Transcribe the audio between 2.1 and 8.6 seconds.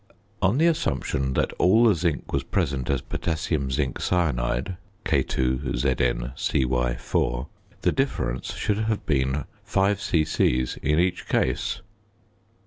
was present as potassium zinc cyanide (K_ZnCy_) the difference